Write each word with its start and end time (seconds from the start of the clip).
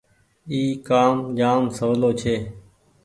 اي 0.51 0.59
ڪآم 0.87 1.15
جآم 1.39 1.63
سولو 1.77 2.09
ڇي۔ 2.21 2.35